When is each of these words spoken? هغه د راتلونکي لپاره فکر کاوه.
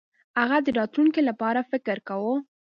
هغه 0.39 0.57
د 0.65 0.67
راتلونکي 0.79 1.21
لپاره 1.29 1.67
فکر 1.71 1.97
کاوه. 2.07 2.33